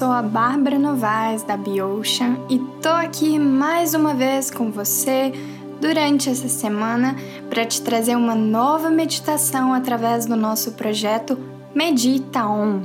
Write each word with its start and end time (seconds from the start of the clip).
sou 0.00 0.10
a 0.10 0.22
Bárbara 0.22 0.78
Novaes 0.78 1.42
da 1.42 1.58
Biocean 1.58 2.38
e 2.48 2.58
tô 2.80 2.88
aqui 2.88 3.38
mais 3.38 3.92
uma 3.92 4.14
vez 4.14 4.50
com 4.50 4.70
você 4.70 5.30
durante 5.78 6.30
essa 6.30 6.48
semana 6.48 7.14
para 7.50 7.66
te 7.66 7.82
trazer 7.82 8.16
uma 8.16 8.34
nova 8.34 8.88
meditação 8.88 9.74
através 9.74 10.24
do 10.24 10.34
nosso 10.36 10.72
projeto 10.72 11.38
Medita 11.74 12.46
On. 12.46 12.80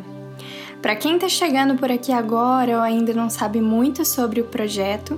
Para 0.82 0.94
quem 0.98 1.16
está 1.16 1.30
chegando 1.30 1.76
por 1.76 1.90
aqui 1.90 2.12
agora 2.12 2.76
ou 2.76 2.82
ainda 2.82 3.14
não 3.14 3.30
sabe 3.30 3.62
muito 3.62 4.04
sobre 4.04 4.42
o 4.42 4.48
projeto, 4.48 5.18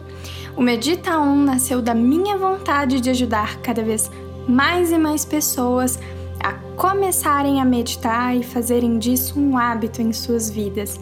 o 0.56 0.62
Medita 0.62 1.18
On 1.18 1.38
nasceu 1.38 1.82
da 1.82 1.96
minha 1.96 2.38
vontade 2.38 3.02
de 3.02 3.10
ajudar 3.10 3.58
cada 3.62 3.82
vez 3.82 4.12
mais 4.48 4.92
e 4.92 5.00
mais 5.00 5.26
pessoas 5.26 5.98
a 6.40 6.54
começarem 6.76 7.60
a 7.60 7.66
meditar 7.66 8.38
e 8.38 8.44
fazerem 8.44 9.00
disso 9.00 9.40
um 9.40 9.58
hábito 9.58 10.00
em 10.00 10.14
suas 10.14 10.48
vidas, 10.48 11.00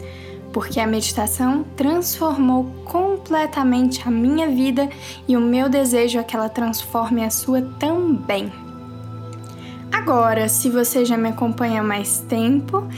porque 0.56 0.80
a 0.80 0.86
meditação 0.86 1.66
transformou 1.76 2.64
completamente 2.86 4.00
a 4.08 4.10
minha 4.10 4.48
vida 4.48 4.88
e 5.28 5.36
o 5.36 5.40
meu 5.40 5.68
desejo 5.68 6.18
é 6.18 6.22
que 6.22 6.34
ela 6.34 6.48
transforme 6.48 7.22
a 7.22 7.28
sua 7.28 7.60
também. 7.78 8.50
Agora, 9.92 10.48
se 10.48 10.70
você 10.70 11.04
já 11.04 11.14
me 11.14 11.28
acompanha 11.28 11.82
há 11.82 11.84
mais 11.84 12.20
tempo, 12.20 12.88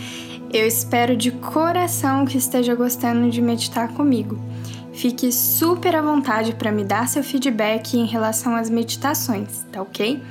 eu 0.52 0.68
espero 0.68 1.16
de 1.16 1.32
coração 1.32 2.24
que 2.24 2.38
esteja 2.38 2.76
gostando 2.76 3.28
de 3.28 3.42
meditar 3.42 3.88
comigo. 3.88 4.40
Fique 4.92 5.32
super 5.32 5.96
à 5.96 6.00
vontade 6.00 6.54
para 6.54 6.70
me 6.70 6.84
dar 6.84 7.08
seu 7.08 7.24
feedback 7.24 7.94
em 7.94 8.06
relação 8.06 8.54
às 8.54 8.70
meditações, 8.70 9.66
tá 9.72 9.82
ok? 9.82 10.22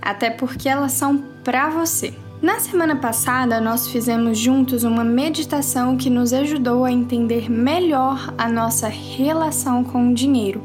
Até 0.00 0.30
porque 0.30 0.68
elas 0.68 0.92
são 0.92 1.18
para 1.42 1.68
você. 1.68 2.14
Na 2.46 2.60
semana 2.60 2.94
passada, 2.94 3.60
nós 3.60 3.88
fizemos 3.88 4.38
juntos 4.38 4.84
uma 4.84 5.02
meditação 5.02 5.96
que 5.96 6.08
nos 6.08 6.32
ajudou 6.32 6.84
a 6.84 6.92
entender 6.92 7.50
melhor 7.50 8.32
a 8.38 8.48
nossa 8.48 8.86
relação 8.86 9.82
com 9.82 10.10
o 10.10 10.14
dinheiro, 10.14 10.62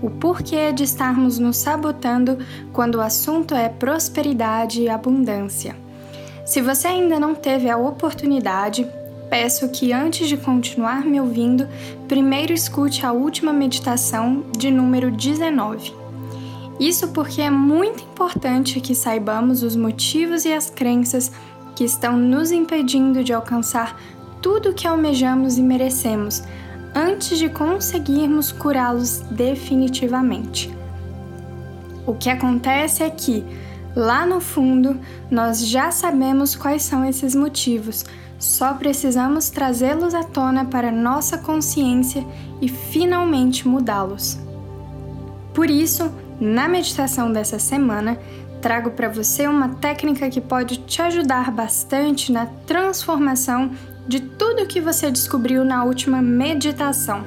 o 0.00 0.08
porquê 0.08 0.72
de 0.72 0.84
estarmos 0.84 1.40
nos 1.40 1.56
sabotando 1.56 2.38
quando 2.72 2.94
o 2.94 3.00
assunto 3.00 3.56
é 3.56 3.68
prosperidade 3.68 4.82
e 4.82 4.88
abundância. 4.88 5.74
Se 6.44 6.60
você 6.60 6.86
ainda 6.86 7.18
não 7.18 7.34
teve 7.34 7.68
a 7.68 7.76
oportunidade, 7.76 8.86
peço 9.28 9.68
que 9.70 9.92
antes 9.92 10.28
de 10.28 10.36
continuar 10.36 11.04
me 11.04 11.20
ouvindo, 11.20 11.68
primeiro 12.06 12.52
escute 12.52 13.04
a 13.04 13.10
última 13.10 13.52
meditação 13.52 14.44
de 14.56 14.70
número 14.70 15.10
19. 15.10 16.05
Isso 16.78 17.08
porque 17.08 17.40
é 17.40 17.50
muito 17.50 18.04
importante 18.04 18.80
que 18.80 18.94
saibamos 18.94 19.62
os 19.62 19.74
motivos 19.74 20.44
e 20.44 20.52
as 20.52 20.68
crenças 20.68 21.32
que 21.74 21.84
estão 21.84 22.16
nos 22.16 22.50
impedindo 22.52 23.24
de 23.24 23.32
alcançar 23.32 23.98
tudo 24.42 24.70
o 24.70 24.74
que 24.74 24.86
almejamos 24.86 25.58
e 25.58 25.62
merecemos 25.62 26.42
antes 26.94 27.38
de 27.38 27.48
conseguirmos 27.48 28.52
curá-los 28.52 29.20
definitivamente. 29.30 30.74
O 32.06 32.14
que 32.14 32.30
acontece 32.30 33.02
é 33.02 33.10
que, 33.10 33.44
lá 33.94 34.24
no 34.24 34.40
fundo, 34.40 34.98
nós 35.30 35.66
já 35.66 35.90
sabemos 35.90 36.54
quais 36.54 36.82
são 36.82 37.04
esses 37.04 37.34
motivos, 37.34 38.04
só 38.38 38.74
precisamos 38.74 39.50
trazê-los 39.50 40.14
à 40.14 40.22
tona 40.22 40.64
para 40.64 40.92
nossa 40.92 41.38
consciência 41.38 42.24
e 42.60 42.68
finalmente 42.68 43.66
mudá-los. 43.66 44.38
Por 45.52 45.70
isso, 45.70 46.10
na 46.40 46.68
meditação 46.68 47.32
dessa 47.32 47.58
semana, 47.58 48.18
trago 48.60 48.90
para 48.90 49.08
você 49.08 49.46
uma 49.46 49.70
técnica 49.76 50.28
que 50.28 50.40
pode 50.40 50.78
te 50.78 51.00
ajudar 51.00 51.50
bastante 51.50 52.30
na 52.30 52.46
transformação 52.66 53.70
de 54.06 54.20
tudo 54.20 54.66
que 54.66 54.80
você 54.80 55.10
descobriu 55.10 55.64
na 55.64 55.84
última 55.84 56.20
meditação 56.20 57.24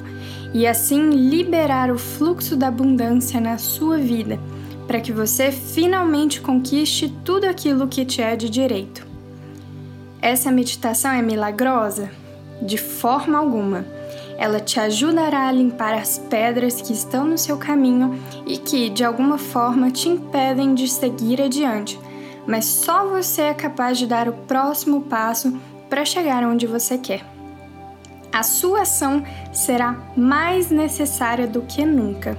e 0.53 0.65
assim 0.65 1.09
liberar 1.09 1.91
o 1.91 1.97
fluxo 1.97 2.55
da 2.55 2.67
abundância 2.67 3.39
na 3.39 3.57
sua 3.57 3.97
vida, 3.97 4.39
para 4.87 4.99
que 4.99 5.11
você 5.11 5.51
finalmente 5.51 6.41
conquiste 6.41 7.13
tudo 7.23 7.45
aquilo 7.45 7.87
que 7.87 8.05
te 8.05 8.21
é 8.21 8.35
de 8.35 8.49
direito. 8.49 9.07
Essa 10.21 10.51
meditação 10.51 11.11
é 11.11 11.21
milagrosa? 11.21 12.09
De 12.61 12.77
forma 12.77 13.37
alguma 13.37 13.85
ela 14.39 14.61
te 14.61 14.79
ajudará 14.79 15.49
a 15.49 15.51
limpar 15.51 15.93
as 15.93 16.17
pedras 16.17 16.81
que 16.81 16.93
estão 16.93 17.25
no 17.25 17.37
seu 17.37 17.57
caminho 17.57 18.17
e 18.47 18.57
que, 18.57 18.89
de 18.89 19.03
alguma 19.03 19.37
forma, 19.37 19.91
te 19.91 20.07
impedem 20.07 20.73
de 20.73 20.87
seguir 20.87 21.41
adiante. 21.41 21.99
Mas 22.47 22.63
só 22.63 23.05
você 23.05 23.41
é 23.41 23.53
capaz 23.53 23.97
de 23.97 24.07
dar 24.07 24.29
o 24.29 24.33
próximo 24.33 25.01
passo 25.01 25.59
para 25.89 26.05
chegar 26.05 26.41
onde 26.45 26.65
você 26.65 26.97
quer. 26.97 27.21
A 28.31 28.41
sua 28.41 28.83
ação 28.83 29.23
será 29.51 29.97
mais 30.15 30.71
necessária 30.71 31.45
do 31.45 31.63
que 31.63 31.85
nunca. 31.85 32.37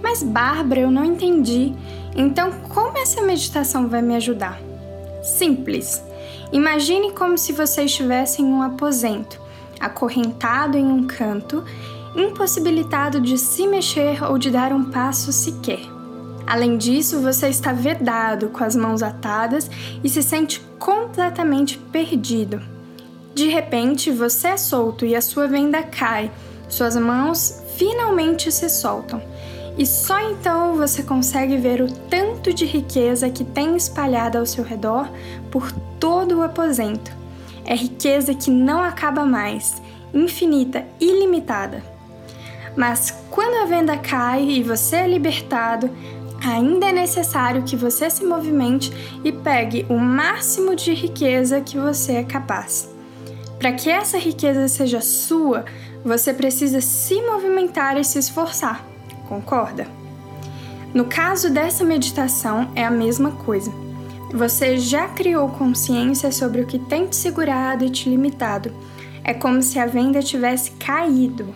Mas, 0.00 0.22
Bárbara, 0.22 0.82
eu 0.82 0.90
não 0.90 1.04
entendi. 1.04 1.74
Então, 2.14 2.52
como 2.68 2.96
essa 2.96 3.22
meditação 3.22 3.88
vai 3.88 4.02
me 4.02 4.14
ajudar? 4.14 4.60
Simples. 5.20 6.00
Imagine 6.52 7.10
como 7.10 7.36
se 7.36 7.52
você 7.52 7.82
estivesse 7.82 8.40
em 8.40 8.44
um 8.44 8.62
aposento 8.62 9.47
acorrentado 9.80 10.76
em 10.76 10.84
um 10.84 11.06
canto, 11.06 11.64
impossibilitado 12.16 13.20
de 13.20 13.38
se 13.38 13.66
mexer 13.66 14.22
ou 14.24 14.38
de 14.38 14.50
dar 14.50 14.72
um 14.72 14.84
passo 14.84 15.32
sequer. 15.32 15.80
Além 16.46 16.78
disso, 16.78 17.20
você 17.20 17.48
está 17.48 17.72
vedado, 17.72 18.48
com 18.48 18.64
as 18.64 18.74
mãos 18.74 19.02
atadas 19.02 19.70
e 20.02 20.08
se 20.08 20.22
sente 20.22 20.60
completamente 20.78 21.76
perdido. 21.76 22.60
De 23.34 23.48
repente, 23.48 24.10
você 24.10 24.48
é 24.48 24.56
solto 24.56 25.04
e 25.04 25.14
a 25.14 25.20
sua 25.20 25.46
venda 25.46 25.82
cai, 25.82 26.30
suas 26.68 26.96
mãos 26.96 27.62
finalmente 27.76 28.50
se 28.50 28.68
soltam. 28.68 29.22
E 29.76 29.86
só 29.86 30.18
então 30.30 30.74
você 30.74 31.04
consegue 31.04 31.56
ver 31.56 31.80
o 31.80 31.92
tanto 32.10 32.52
de 32.52 32.64
riqueza 32.64 33.30
que 33.30 33.44
tem 33.44 33.76
espalhada 33.76 34.40
ao 34.40 34.46
seu 34.46 34.64
redor 34.64 35.08
por 35.52 35.70
todo 36.00 36.38
o 36.38 36.42
aposento. 36.42 37.12
É 37.70 37.74
riqueza 37.74 38.32
que 38.32 38.50
não 38.50 38.82
acaba 38.82 39.26
mais, 39.26 39.82
infinita, 40.14 40.86
ilimitada. 40.98 41.84
Mas 42.74 43.10
quando 43.30 43.62
a 43.62 43.66
venda 43.66 43.94
cai 43.98 44.42
e 44.42 44.62
você 44.62 44.96
é 44.96 45.06
libertado, 45.06 45.90
ainda 46.42 46.86
é 46.86 46.92
necessário 46.92 47.64
que 47.64 47.76
você 47.76 48.08
se 48.08 48.24
movimente 48.24 48.90
e 49.22 49.30
pegue 49.30 49.84
o 49.90 49.98
máximo 49.98 50.74
de 50.74 50.94
riqueza 50.94 51.60
que 51.60 51.76
você 51.76 52.12
é 52.12 52.24
capaz. 52.24 52.88
Para 53.58 53.72
que 53.72 53.90
essa 53.90 54.16
riqueza 54.16 54.66
seja 54.66 55.02
sua, 55.02 55.66
você 56.02 56.32
precisa 56.32 56.80
se 56.80 57.20
movimentar 57.20 57.98
e 57.98 58.04
se 58.04 58.18
esforçar, 58.18 58.82
concorda? 59.28 59.86
No 60.94 61.04
caso 61.04 61.50
dessa 61.50 61.84
meditação, 61.84 62.72
é 62.74 62.82
a 62.82 62.90
mesma 62.90 63.32
coisa. 63.32 63.70
Você 64.32 64.76
já 64.76 65.08
criou 65.08 65.48
consciência 65.48 66.30
sobre 66.30 66.60
o 66.60 66.66
que 66.66 66.78
tem 66.78 67.06
te 67.06 67.16
segurado 67.16 67.84
e 67.84 67.90
te 67.90 68.10
limitado. 68.10 68.74
É 69.24 69.32
como 69.32 69.62
se 69.62 69.78
a 69.78 69.86
venda 69.86 70.22
tivesse 70.22 70.72
caído. 70.72 71.54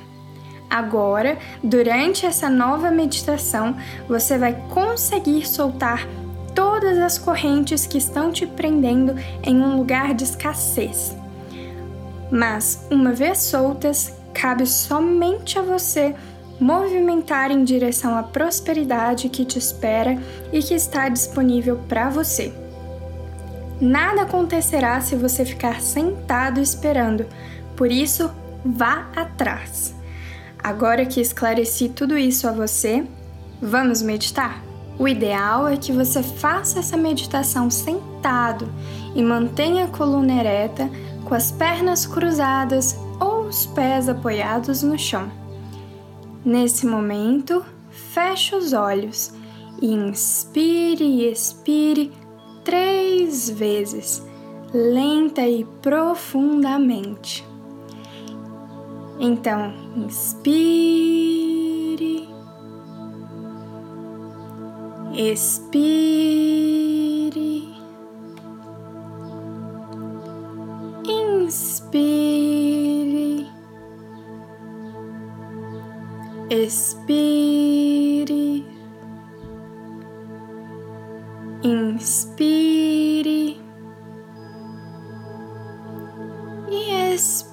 Agora, 0.70 1.38
durante 1.62 2.24
essa 2.24 2.48
nova 2.48 2.90
meditação, 2.90 3.76
você 4.08 4.38
vai 4.38 4.54
conseguir 4.70 5.46
soltar 5.46 6.08
todas 6.54 6.96
as 6.98 7.18
correntes 7.18 7.86
que 7.86 7.98
estão 7.98 8.32
te 8.32 8.46
prendendo 8.46 9.14
em 9.42 9.60
um 9.60 9.76
lugar 9.76 10.14
de 10.14 10.24
escassez. 10.24 11.14
Mas, 12.30 12.86
uma 12.90 13.12
vez 13.12 13.38
soltas, 13.38 14.14
cabe 14.32 14.66
somente 14.66 15.58
a 15.58 15.62
você 15.62 16.14
movimentar 16.58 17.50
em 17.50 17.64
direção 17.64 18.16
à 18.16 18.22
prosperidade 18.22 19.28
que 19.28 19.44
te 19.44 19.58
espera 19.58 20.16
e 20.50 20.62
que 20.62 20.72
está 20.72 21.10
disponível 21.10 21.78
para 21.86 22.08
você. 22.08 22.61
Nada 23.82 24.22
acontecerá 24.22 25.00
se 25.00 25.16
você 25.16 25.44
ficar 25.44 25.80
sentado 25.80 26.60
esperando, 26.60 27.26
por 27.76 27.90
isso, 27.90 28.30
vá 28.64 29.08
atrás. 29.16 29.92
Agora 30.56 31.04
que 31.04 31.20
esclareci 31.20 31.88
tudo 31.88 32.16
isso 32.16 32.46
a 32.46 32.52
você, 32.52 33.04
vamos 33.60 34.00
meditar? 34.00 34.62
O 34.96 35.08
ideal 35.08 35.66
é 35.66 35.76
que 35.76 35.90
você 35.90 36.22
faça 36.22 36.78
essa 36.78 36.96
meditação 36.96 37.68
sentado 37.68 38.72
e 39.16 39.22
mantenha 39.22 39.86
a 39.86 39.88
coluna 39.88 40.32
ereta, 40.32 40.88
com 41.24 41.34
as 41.34 41.50
pernas 41.50 42.06
cruzadas 42.06 42.96
ou 43.18 43.46
os 43.46 43.66
pés 43.66 44.08
apoiados 44.08 44.84
no 44.84 44.96
chão. 44.96 45.28
Nesse 46.44 46.86
momento, 46.86 47.64
feche 47.90 48.54
os 48.54 48.72
olhos 48.72 49.32
e 49.80 49.92
inspire 49.92 51.02
e 51.02 51.32
expire 51.32 52.21
três 52.64 53.50
vezes, 53.50 54.26
lenta 54.72 55.46
e 55.46 55.64
profundamente. 55.80 57.44
Então, 59.18 59.72
inspire, 59.96 61.48
expire, 65.14 66.52
inspire. 71.04 72.32
Expire, 76.50 77.51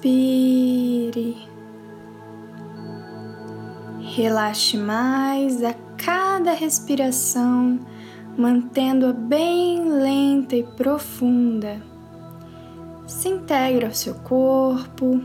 e 0.04 1.00
expire. 1.10 1.36
Relaxe 4.14 4.76
mais 4.76 5.62
a 5.62 5.74
cada 5.96 6.52
respiração, 6.52 7.78
mantendo-a 8.36 9.12
bem 9.12 9.88
lenta 9.88 10.56
e 10.56 10.62
profunda. 10.62 11.80
Se 13.06 13.28
integra 13.28 13.88
ao 13.88 13.94
seu 13.94 14.14
corpo, 14.14 15.20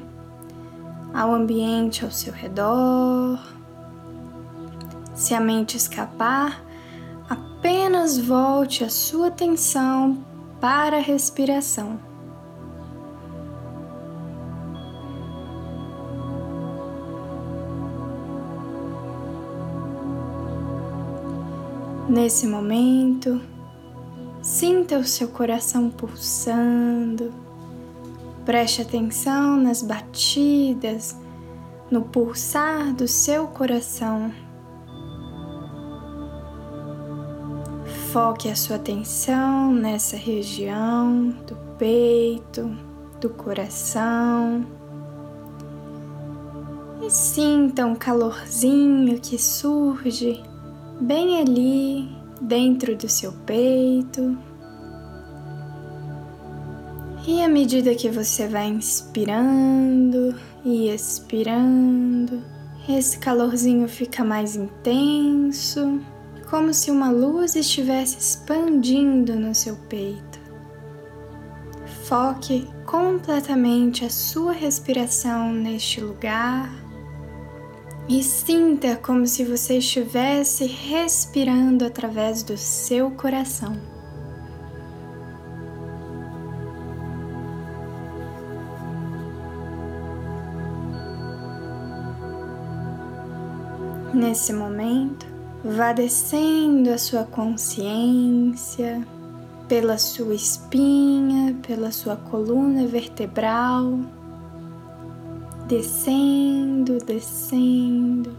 ao 1.13 1.33
ambiente 1.33 2.03
ao 2.03 2.11
seu 2.11 2.33
redor. 2.33 3.39
Se 5.13 5.33
a 5.33 5.39
mente 5.39 5.77
escapar, 5.77 6.63
apenas 7.29 8.19
volte 8.19 8.83
a 8.83 8.89
sua 8.89 9.27
atenção 9.27 10.25
para 10.59 10.97
a 10.97 11.01
respiração. 11.01 12.04
Nesse 22.07 22.45
momento, 22.45 23.41
sinta 24.39 24.99
o 24.99 25.03
seu 25.03 25.27
coração 25.27 25.89
pulsando, 25.89 27.33
preste 28.45 28.83
atenção 28.83 29.57
nas 29.57 29.81
batidas, 29.81 31.17
no 31.89 32.03
pulsar 32.03 32.93
do 32.93 33.07
seu 33.07 33.47
coração. 33.47 34.31
Foque 38.11 38.49
a 38.49 38.55
sua 38.55 38.75
atenção 38.75 39.73
nessa 39.73 40.15
região 40.15 41.29
do 41.47 41.55
peito, 41.79 42.69
do 43.19 43.31
coração. 43.31 44.63
E 47.01 47.09
sinta 47.09 47.83
um 47.83 47.95
calorzinho 47.95 49.19
que 49.19 49.39
surge 49.39 50.41
bem 50.99 51.39
ali 51.39 52.09
dentro 52.41 52.95
do 52.95 53.09
seu 53.09 53.31
peito. 53.45 54.37
E 57.27 57.41
à 57.41 57.47
medida 57.47 57.95
que 57.95 58.09
você 58.09 58.47
vai 58.47 58.67
inspirando 58.67 60.35
e 60.63 60.89
expirando, 60.89 62.43
esse 62.87 63.17
calorzinho 63.17 63.87
fica 63.87 64.23
mais 64.23 64.55
intenso, 64.55 65.99
como 66.49 66.71
se 66.71 66.91
uma 66.91 67.09
luz 67.09 67.55
estivesse 67.55 68.19
expandindo 68.19 69.35
no 69.35 69.55
seu 69.55 69.75
peito. 69.89 70.39
Foque 72.03 72.67
completamente 72.85 74.05
a 74.05 74.09
sua 74.11 74.51
respiração 74.51 75.51
neste 75.51 75.99
lugar 75.99 76.84
e 78.07 78.21
sinta 78.21 78.95
como 78.95 79.25
se 79.25 79.43
você 79.43 79.79
estivesse 79.79 80.65
respirando 80.65 81.85
através 81.85 82.43
do 82.43 82.55
seu 82.55 83.09
coração. 83.11 83.75
Nesse 94.13 94.53
momento, 94.53 95.25
vá 95.63 95.91
descendo 95.91 96.91
a 96.91 96.97
sua 96.97 97.23
consciência 97.25 99.05
pela 99.67 99.97
sua 99.97 100.33
espinha, 100.35 101.55
pela 101.67 101.91
sua 101.91 102.15
coluna 102.15 102.85
vertebral 102.85 103.99
descendo, 105.67 106.99
descendo, 106.99 108.31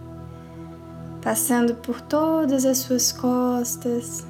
passando 1.23 1.75
por 1.77 2.01
todas 2.01 2.65
as 2.65 2.79
suas 2.79 3.11
costas, 3.11 4.25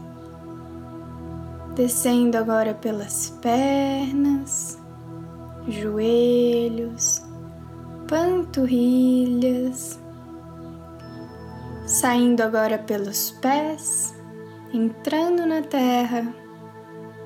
descendo 1.75 2.39
agora 2.39 2.73
pelas 2.73 3.31
pernas, 3.43 4.79
joelhos, 5.69 7.23
panturrilhas, 8.09 10.01
saindo 11.87 12.43
agora 12.43 12.79
pelos 12.79 13.31
pés, 13.43 14.15
entrando 14.73 15.45
na 15.45 15.61
terra 15.61 16.35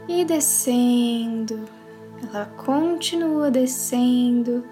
e 0.09 0.25
descendo. 0.25 1.61
Ela 2.23 2.47
continua 2.47 3.51
descendo 3.51 4.65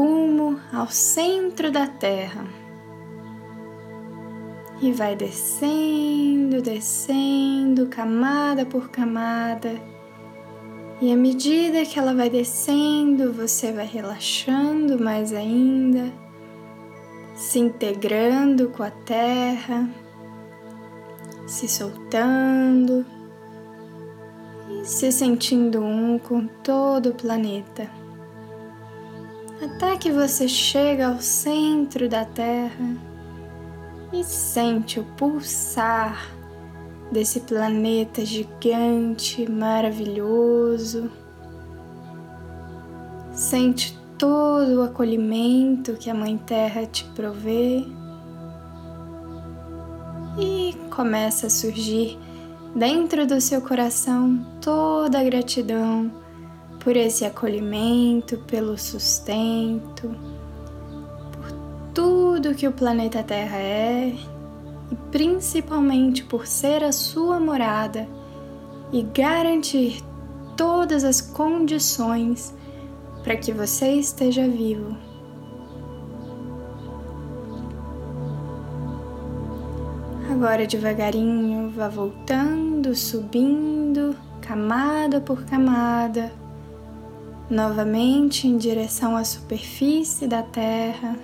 rumo 0.00 0.58
ao 0.72 0.88
centro 0.88 1.70
da 1.70 1.86
Terra. 1.86 2.46
E 4.80 4.92
vai 4.92 5.14
descendo, 5.14 6.62
descendo, 6.62 7.86
camada 7.88 8.64
por 8.64 8.88
camada. 8.88 9.78
E 11.02 11.12
à 11.12 11.16
medida 11.16 11.84
que 11.84 11.98
ela 11.98 12.14
vai 12.14 12.30
descendo, 12.30 13.30
você 13.30 13.72
vai 13.72 13.84
relaxando 13.84 14.98
mais 14.98 15.34
ainda, 15.34 16.10
se 17.34 17.58
integrando 17.58 18.70
com 18.70 18.82
a 18.82 18.90
Terra, 18.90 19.86
se 21.46 21.68
soltando 21.68 23.04
e 24.70 24.86
se 24.86 25.12
sentindo 25.12 25.82
um 25.82 26.18
com 26.18 26.46
todo 26.46 27.10
o 27.10 27.14
planeta 27.14 27.99
até 29.62 29.96
que 29.96 30.10
você 30.10 30.48
chega 30.48 31.08
ao 31.08 31.20
centro 31.20 32.08
da 32.08 32.24
Terra 32.24 32.96
e 34.12 34.24
sente 34.24 34.98
o 34.98 35.04
pulsar 35.04 36.30
desse 37.12 37.40
planeta 37.40 38.24
gigante, 38.24 39.48
maravilhoso. 39.50 41.10
Sente 43.32 43.98
todo 44.16 44.80
o 44.80 44.82
acolhimento 44.82 45.94
que 45.94 46.08
a 46.08 46.14
Mãe 46.14 46.38
Terra 46.38 46.86
te 46.86 47.04
provê 47.14 47.84
e 50.38 50.74
começa 50.90 51.48
a 51.48 51.50
surgir 51.50 52.18
dentro 52.74 53.26
do 53.26 53.40
seu 53.40 53.60
coração 53.60 54.46
toda 54.60 55.20
a 55.20 55.24
gratidão 55.24 56.19
por 56.80 56.96
esse 56.96 57.24
acolhimento, 57.24 58.38
pelo 58.38 58.76
sustento, 58.76 60.10
por 61.32 61.52
tudo 61.94 62.54
que 62.54 62.66
o 62.66 62.72
planeta 62.72 63.22
Terra 63.22 63.58
é 63.58 64.14
e 64.90 64.96
principalmente 65.12 66.24
por 66.24 66.46
ser 66.46 66.82
a 66.82 66.90
sua 66.90 67.38
morada 67.38 68.08
e 68.92 69.02
garantir 69.02 70.02
todas 70.56 71.04
as 71.04 71.20
condições 71.20 72.54
para 73.22 73.36
que 73.36 73.52
você 73.52 73.92
esteja 73.92 74.48
vivo. 74.48 74.96
Agora 80.30 80.66
devagarinho 80.66 81.68
vá 81.68 81.88
voltando, 81.88 82.96
subindo, 82.96 84.16
camada 84.40 85.20
por 85.20 85.44
camada, 85.44 86.32
novamente 87.50 88.46
em 88.46 88.56
direção 88.56 89.16
à 89.16 89.24
superfície 89.24 90.28
da 90.28 90.40
Terra, 90.40 91.18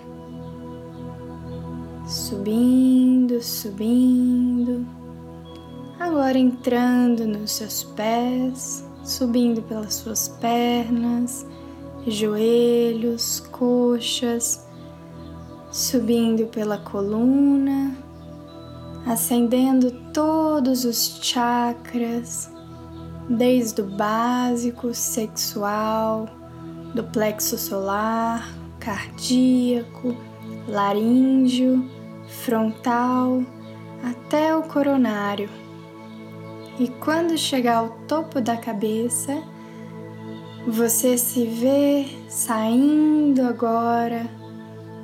subindo, 2.05 3.41
subindo, 3.41 4.85
agora 6.01 6.37
entrando 6.37 7.27
nos 7.29 7.53
seus 7.53 7.85
pés, 7.85 8.85
subindo 9.05 9.63
pelas 9.63 9.95
suas 9.95 10.27
pernas, 10.27 11.47
joelhos, 12.09 13.39
coxas, 13.53 14.67
subindo 15.71 16.47
pela 16.47 16.79
coluna, 16.79 17.97
acendendo 19.07 19.93
todos 20.13 20.85
os 20.85 21.21
chakras 21.23 22.56
desde 23.29 23.83
o 23.83 23.85
básico, 23.85 24.95
sexual, 24.95 26.29
do 26.95 27.03
plexo 27.05 27.59
solar, 27.59 28.49
cardíaco, 28.79 30.17
laríngeo, 30.69 31.85
frontal, 32.45 33.43
até 34.03 34.55
o 34.57 34.63
coronário. 34.63 35.49
E 36.79 36.89
quando 36.89 37.37
chegar 37.37 37.79
ao 37.79 37.91
topo 38.07 38.41
da 38.41 38.57
cabeça, 38.57 39.43
você 40.67 41.17
se 41.17 41.47
vê 41.47 42.07
saindo 42.29 43.43
agora 43.43 44.27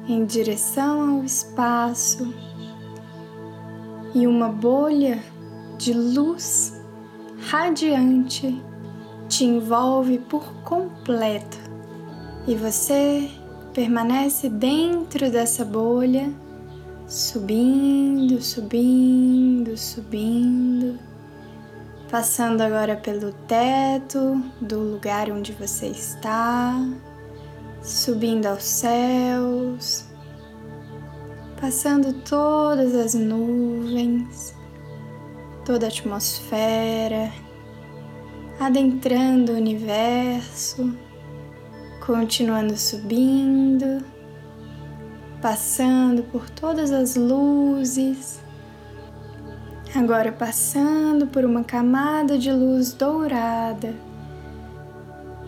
em 0.08 0.24
direção 0.24 1.18
ao 1.18 1.24
espaço 1.24 2.34
e 4.14 4.26
uma 4.26 4.48
bolha 4.48 5.22
de 5.78 5.92
luz 5.94 6.81
radiante 7.48 8.62
te 9.28 9.44
envolve 9.44 10.18
por 10.18 10.52
completo. 10.62 11.58
E 12.46 12.54
você 12.54 13.30
permanece 13.72 14.48
dentro 14.48 15.30
dessa 15.30 15.64
bolha, 15.64 16.32
subindo, 17.06 18.40
subindo, 18.42 19.76
subindo, 19.76 20.98
passando 22.10 22.60
agora 22.60 22.96
pelo 22.96 23.32
teto 23.46 24.42
do 24.60 24.78
lugar 24.78 25.30
onde 25.30 25.52
você 25.52 25.86
está, 25.86 26.74
subindo 27.82 28.46
aos 28.46 28.64
céus, 28.64 30.04
passando 31.60 32.12
todas 32.24 32.94
as 32.94 33.14
nuvens, 33.14 34.54
toda 35.64 35.86
a 35.86 35.88
atmosfera, 35.88 37.30
adentrando 38.58 39.52
o 39.52 39.56
universo 39.56 40.92
continuando 42.06 42.76
subindo, 42.76 44.04
passando 45.40 46.24
por 46.24 46.50
todas 46.50 46.90
as 46.90 47.14
luzes, 47.14 48.40
agora 49.94 50.32
passando 50.32 51.28
por 51.28 51.44
uma 51.44 51.62
camada 51.62 52.36
de 52.36 52.50
luz 52.50 52.92
dourada. 52.92 53.94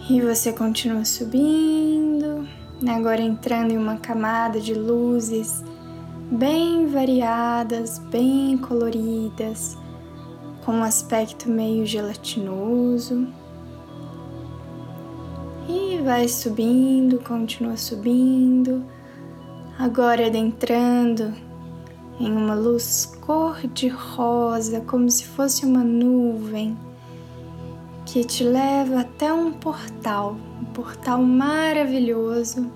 E 0.08 0.20
você 0.20 0.52
continua 0.52 1.04
subindo, 1.04 2.46
agora 2.88 3.20
entrando 3.20 3.72
em 3.72 3.78
uma 3.78 3.96
camada 3.96 4.60
de 4.60 4.74
luzes 4.74 5.64
bem 6.30 6.86
variadas, 6.86 7.98
bem 7.98 8.56
coloridas, 8.58 9.76
com 10.64 10.72
um 10.72 10.82
aspecto 10.82 11.48
meio 11.48 11.84
gelatinoso. 11.84 13.28
E 15.68 15.98
vai 16.02 16.28
subindo, 16.28 17.18
continua 17.20 17.76
subindo, 17.76 18.84
agora 19.78 20.26
adentrando 20.26 21.32
em 22.20 22.32
uma 22.32 22.54
luz 22.54 23.06
cor-de-rosa, 23.20 24.80
como 24.82 25.10
se 25.10 25.24
fosse 25.24 25.64
uma 25.64 25.82
nuvem 25.82 26.76
que 28.06 28.22
te 28.22 28.44
leva 28.44 29.00
até 29.00 29.32
um 29.32 29.52
portal, 29.52 30.36
um 30.60 30.64
portal 30.66 31.22
maravilhoso 31.22 32.70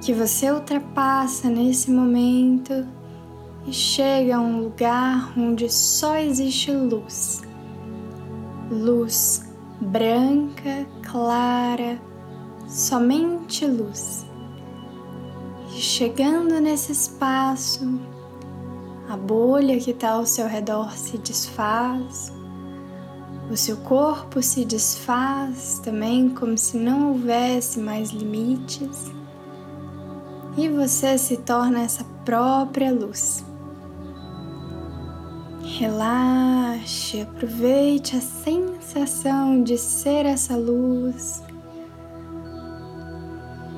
que 0.00 0.12
você 0.12 0.50
ultrapassa 0.50 1.48
nesse 1.48 1.90
momento 1.90 2.86
e 3.66 3.72
chega 3.72 4.36
a 4.36 4.40
um 4.40 4.62
lugar 4.62 5.32
onde 5.38 5.68
só 5.72 6.16
existe 6.16 6.70
luz. 6.70 7.42
Luz 8.70 9.44
branca, 9.80 10.86
clara, 11.02 12.00
somente 12.68 13.66
luz. 13.66 14.26
E 15.70 15.80
chegando 15.80 16.60
nesse 16.60 16.92
espaço, 16.92 18.00
a 19.08 19.16
bolha 19.16 19.78
que 19.78 19.90
está 19.90 20.12
ao 20.12 20.26
seu 20.26 20.46
redor 20.46 20.92
se 20.92 21.18
desfaz, 21.18 22.32
o 23.50 23.56
seu 23.56 23.76
corpo 23.78 24.42
se 24.42 24.64
desfaz 24.64 25.78
também, 25.84 26.30
como 26.30 26.56
se 26.56 26.78
não 26.78 27.08
houvesse 27.08 27.78
mais 27.78 28.10
limites, 28.10 29.10
e 30.56 30.68
você 30.68 31.18
se 31.18 31.36
torna 31.38 31.82
essa 31.82 32.04
própria 32.24 32.92
luz. 32.92 33.44
Relaxe, 35.76 37.22
aproveite 37.22 38.16
a 38.16 38.20
sensação 38.20 39.60
de 39.64 39.76
ser 39.76 40.24
essa 40.24 40.56
luz, 40.56 41.42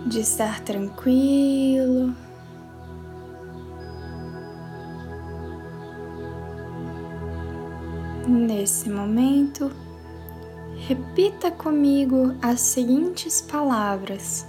de 0.06 0.20
estar 0.20 0.60
tranquilo. 0.60 2.14
Nesse 8.28 8.90
momento, 8.90 9.72
repita 10.86 11.50
comigo 11.50 12.34
as 12.42 12.60
seguintes 12.60 13.40
palavras: 13.40 14.46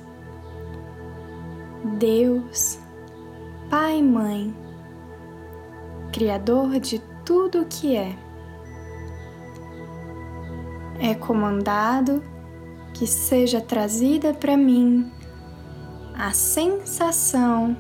Deus, 1.97 2.77
Pai 3.69 3.99
e 3.99 4.03
Mãe, 4.03 4.53
Criador 6.11 6.77
de 6.81 6.99
tudo 7.27 7.63
o 7.63 7.65
que 7.65 7.93
é. 7.93 8.15
É 10.97 11.13
comandado 11.13 12.23
que 12.93 13.05
seja 13.05 13.59
trazida 13.59 14.33
para 14.33 14.55
mim 14.55 15.11
a 16.17 16.31
sensação 16.31 17.75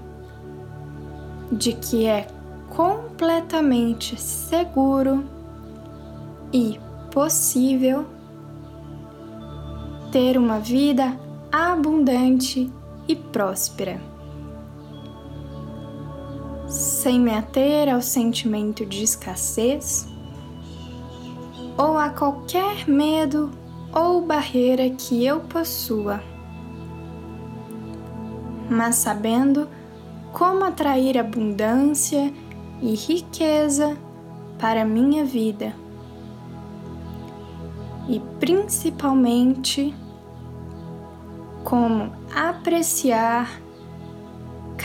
de 1.49 1.71
que 1.71 2.05
é 2.05 2.27
completamente 2.75 4.19
seguro 4.19 5.23
e 6.51 6.77
possível 7.09 8.05
ter 10.11 10.37
uma 10.37 10.59
vida 10.59 11.17
abundante 11.51 12.69
e 13.07 13.15
próspera 13.15 14.16
sem 16.97 17.19
me 17.19 17.31
ater 17.31 17.93
ao 17.93 18.01
sentimento 18.01 18.83
de 18.83 19.03
escassez 19.03 20.07
ou 21.77 21.95
a 21.95 22.09
qualquer 22.09 22.89
medo 22.89 23.51
ou 23.93 24.19
barreira 24.19 24.89
que 24.89 25.23
eu 25.23 25.41
possua, 25.41 26.23
mas 28.67 28.95
sabendo 28.95 29.69
como 30.33 30.63
atrair 30.63 31.19
abundância 31.19 32.33
e 32.81 32.95
riqueza 32.95 33.95
para 34.57 34.83
minha 34.83 35.23
vida 35.23 35.75
e 38.09 38.19
principalmente 38.39 39.93
como 41.63 42.11
apreciar 42.35 43.66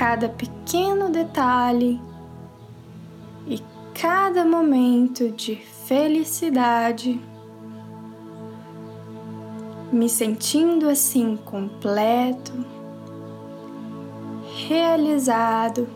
cada 0.02 0.28
pequeno 0.28 1.10
detalhe 1.10 2.00
e 3.46 3.62
cada 3.94 4.44
momento 4.44 5.30
de 5.30 5.54
felicidade, 5.54 7.20
me 9.92 10.08
sentindo 10.08 10.88
assim 10.88 11.36
completo, 11.36 12.52
realizado 14.66 15.86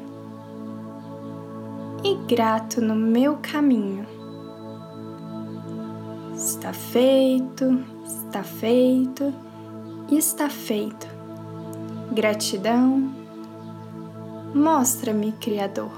e 2.05 2.15
grato 2.33 2.81
no 2.81 2.95
meu 2.95 3.39
caminho. 3.43 4.07
Está 6.33 6.73
feito, 6.73 7.85
está 8.07 8.45
feito, 8.45 9.35
está 10.09 10.49
feito. 10.49 11.09
Gratidão 12.13 13.16
Mostra-me, 14.57 15.33
Criador. 15.33 15.93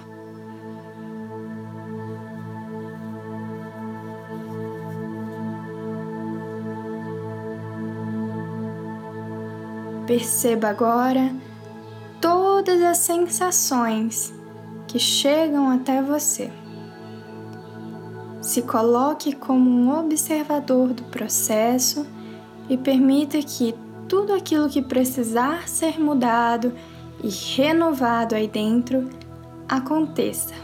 Perceba 10.09 10.71
agora 10.71 11.33
todas 12.21 12.83
as 12.83 12.99
sensações 12.99 14.35
que 14.89 14.99
chegam 14.99 15.71
até 15.71 16.03
você. 16.03 16.51
Se 18.43 18.63
coloque 18.63 19.37
como 19.37 19.71
um 19.71 19.97
observador 20.01 20.93
do 20.93 21.05
processo 21.05 22.05
e 22.69 22.77
permita 22.77 23.41
que 23.41 23.73
tudo 24.09 24.33
aquilo 24.35 24.69
que 24.69 24.83
precisar 24.83 25.69
ser 25.69 26.01
mudado 26.01 26.73
e 27.23 27.29
renovado 27.29 28.35
aí 28.35 28.49
dentro 28.49 29.09
aconteça. 29.69 30.55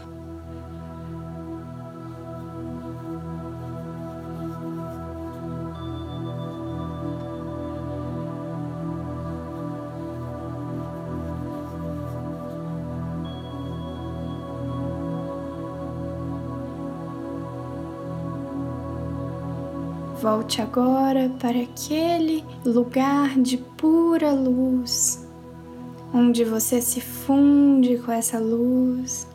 Volte 20.21 20.59
agora 20.59 21.29
para 21.39 21.61
aquele 21.61 22.43
lugar 22.65 23.39
de 23.39 23.57
pura 23.57 24.31
luz 24.31 25.24
onde 26.15 26.45
você 26.45 26.79
se 26.79 27.01
funde 27.01 27.97
com 27.97 28.09
essa 28.09 28.39
luz 28.39 29.27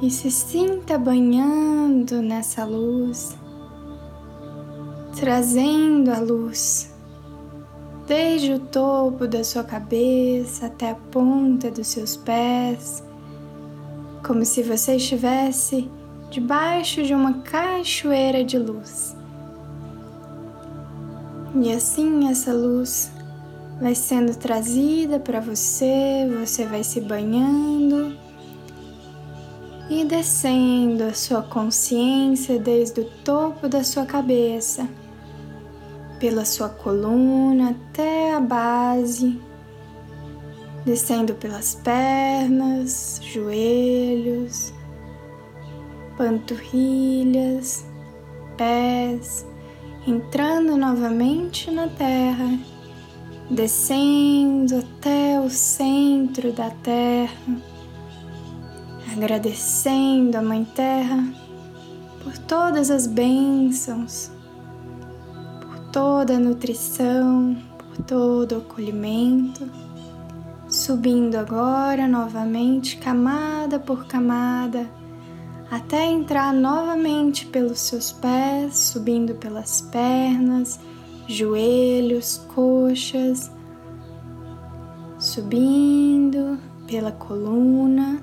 e 0.00 0.08
se 0.08 0.30
sinta 0.30 0.96
banhando 0.96 2.22
nessa 2.22 2.64
luz, 2.64 3.36
trazendo 5.18 6.12
a 6.12 6.20
luz 6.20 6.94
desde 8.06 8.52
o 8.52 8.60
topo 8.60 9.26
da 9.26 9.42
sua 9.42 9.64
cabeça 9.64 10.66
até 10.66 10.90
a 10.90 10.94
ponta 10.94 11.68
dos 11.68 11.88
seus 11.88 12.16
pés, 12.16 13.02
como 14.24 14.44
se 14.44 14.62
você 14.62 14.94
estivesse 14.94 15.90
debaixo 16.30 17.02
de 17.02 17.12
uma 17.12 17.40
cachoeira 17.40 18.44
de 18.44 18.56
luz. 18.56 19.16
E 21.60 21.72
assim 21.72 22.28
essa 22.28 22.52
luz 22.52 23.13
vai 23.80 23.94
sendo 23.94 24.36
trazida 24.36 25.18
para 25.18 25.40
você, 25.40 26.28
você 26.40 26.64
vai 26.64 26.84
se 26.84 27.00
banhando 27.00 28.16
e 29.90 30.04
descendo 30.04 31.04
a 31.04 31.12
sua 31.12 31.42
consciência 31.42 32.58
desde 32.58 33.00
o 33.00 33.04
topo 33.24 33.68
da 33.68 33.84
sua 33.84 34.06
cabeça, 34.06 34.88
pela 36.18 36.44
sua 36.44 36.68
coluna 36.68 37.70
até 37.70 38.34
a 38.34 38.40
base, 38.40 39.38
descendo 40.84 41.34
pelas 41.34 41.74
pernas, 41.74 43.20
joelhos, 43.22 44.72
panturrilhas, 46.16 47.84
pés, 48.56 49.46
entrando 50.06 50.76
novamente 50.76 51.70
na 51.70 51.88
terra, 51.88 52.58
descendo 53.50 54.78
até 54.78 55.38
o 55.40 55.50
centro 55.50 56.52
da 56.52 56.70
terra 56.70 57.74
agradecendo 59.14 60.36
a 60.36 60.42
Mãe 60.42 60.64
Terra 60.64 61.24
por 62.22 62.36
todas 62.38 62.90
as 62.90 63.06
bênçãos, 63.06 64.30
por 65.60 65.78
toda 65.92 66.36
a 66.36 66.38
nutrição, 66.38 67.56
por 67.78 68.04
todo 68.04 68.52
o 68.52 68.58
acolhimento, 68.58 69.70
subindo 70.68 71.36
agora 71.36 72.08
novamente 72.08 72.96
camada 72.96 73.78
por 73.78 74.06
camada 74.06 74.90
até 75.70 76.06
entrar 76.06 76.52
novamente 76.52 77.46
pelos 77.46 77.80
seus 77.80 78.12
pés, 78.12 78.76
subindo 78.76 79.34
pelas 79.36 79.80
pernas, 79.80 80.78
joelhos, 81.26 82.38
coxas, 82.54 83.50
subindo 85.18 86.58
pela 86.86 87.12
coluna 87.12 88.22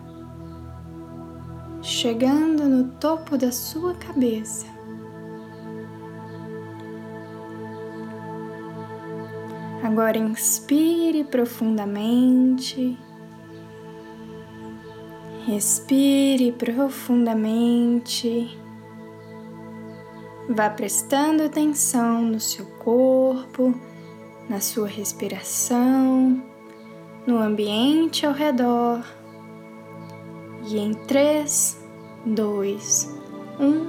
chegando 1.81 2.69
no 2.69 2.83
topo 2.99 3.37
da 3.37 3.51
sua 3.51 3.95
cabeça. 3.95 4.67
Agora 9.83 10.17
inspire 10.17 11.23
profundamente. 11.23 12.97
Respire 15.45 16.51
profundamente. 16.51 18.60
Vá 20.53 20.69
prestando 20.69 21.43
atenção 21.43 22.23
no 22.23 22.37
seu 22.37 22.65
corpo, 22.83 23.73
na 24.49 24.59
sua 24.59 24.85
respiração, 24.85 26.43
no 27.25 27.37
ambiente 27.37 28.25
ao 28.25 28.33
redor. 28.33 29.01
E 30.67 30.77
em 30.77 30.93
três, 30.93 31.81
dois, 32.25 33.09
um, 33.61 33.85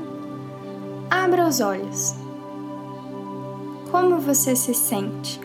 abra 1.11 1.49
os 1.49 1.61
olhos. 1.61 2.15
Como 3.91 4.21
você 4.21 4.55
se 4.55 4.73
sente? 4.73 5.41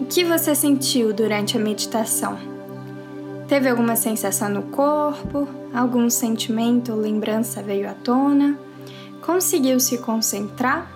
O 0.00 0.06
que 0.06 0.24
você 0.24 0.54
sentiu 0.54 1.12
durante 1.12 1.58
a 1.58 1.60
meditação? 1.60 2.38
Teve 3.46 3.68
alguma 3.68 3.94
sensação 3.94 4.48
no 4.48 4.62
corpo? 4.62 5.46
Algum 5.74 6.08
sentimento 6.08 6.92
ou 6.92 6.98
lembrança 6.98 7.62
veio 7.62 7.90
à 7.90 7.92
tona? 7.92 8.58
Conseguiu 9.22 9.78
se 9.78 9.98
concentrar? 9.98 10.90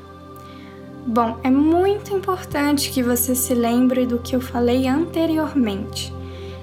Bom, 1.06 1.38
é 1.44 1.50
muito 1.50 2.12
importante 2.12 2.90
que 2.90 3.00
você 3.00 3.36
se 3.36 3.54
lembre 3.54 4.04
do 4.04 4.18
que 4.18 4.34
eu 4.34 4.40
falei 4.40 4.88
anteriormente. 4.88 6.12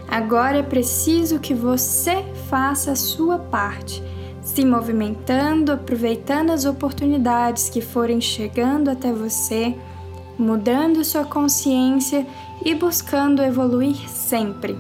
Agora 0.06 0.58
é 0.58 0.62
preciso 0.62 1.40
que 1.40 1.54
você 1.54 2.24
faça 2.50 2.92
a 2.92 2.96
sua 2.96 3.40
parte, 3.40 4.04
se 4.42 4.66
movimentando, 4.66 5.72
aproveitando 5.72 6.52
as 6.52 6.66
oportunidades 6.66 7.70
que 7.70 7.80
forem 7.80 8.20
chegando 8.20 8.90
até 8.90 9.14
você, 9.14 9.74
mudando 10.38 11.06
sua 11.06 11.24
consciência 11.24 12.28
e 12.66 12.76
buscando 12.76 13.42
evoluir 13.42 14.10
sempre. 14.10 14.78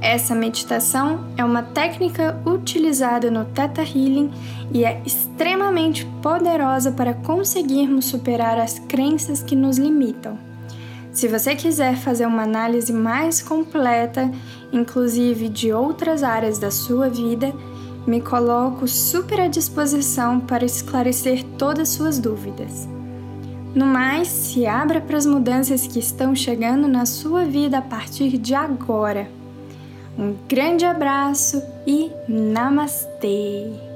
Essa 0.00 0.34
meditação 0.34 1.26
é 1.36 1.44
uma 1.44 1.62
técnica 1.62 2.40
utilizada 2.46 3.30
no 3.30 3.44
Theta 3.44 3.82
Healing 3.82 4.30
e 4.72 4.82
é 4.82 5.02
extremamente 5.04 6.06
poderosa 6.22 6.90
para 6.90 7.12
conseguirmos 7.12 8.06
superar 8.06 8.58
as 8.58 8.78
crenças 8.78 9.42
que 9.42 9.54
nos 9.54 9.76
limitam. 9.76 10.38
Se 11.12 11.28
você 11.28 11.54
quiser 11.54 11.96
fazer 11.96 12.24
uma 12.24 12.44
análise 12.44 12.92
mais 12.92 13.42
completa, 13.42 14.30
inclusive 14.72 15.50
de 15.50 15.70
outras 15.70 16.22
áreas 16.22 16.58
da 16.58 16.70
sua 16.70 17.10
vida, 17.10 17.52
me 18.06 18.22
coloco 18.22 18.88
super 18.88 19.38
à 19.38 19.48
disposição 19.48 20.40
para 20.40 20.64
esclarecer 20.64 21.44
todas 21.58 21.90
suas 21.90 22.18
dúvidas. 22.18 22.88
No 23.74 23.84
mais, 23.84 24.28
se 24.28 24.66
abra 24.66 25.00
para 25.00 25.18
as 25.18 25.26
mudanças 25.26 25.86
que 25.86 25.98
estão 25.98 26.34
chegando 26.34 26.88
na 26.88 27.04
sua 27.04 27.44
vida 27.44 27.78
a 27.78 27.82
partir 27.82 28.38
de 28.38 28.54
agora. 28.54 29.39
Um 30.20 30.36
grande 30.46 30.84
abraço 30.84 31.62
e 31.86 32.12
namastê! 32.28 33.89